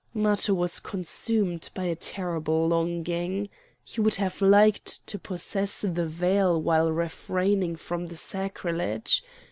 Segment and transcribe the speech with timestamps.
[0.15, 3.49] Matho was consumed by a terrible longing.
[3.83, 9.23] He would have liked to possess the veil while refraining from the sacrilege.